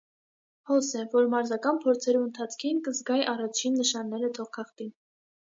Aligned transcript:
Հոս 0.69 0.87
է, 0.99 1.03
որ 1.11 1.27
մարզական 1.33 1.77
փորձերու 1.83 2.23
ընթացքին 2.29 2.81
կը 2.89 2.95
զգայ 3.01 3.21
առաջին 3.35 3.79
նշանները 3.83 4.33
թոքախտին։ 4.41 4.93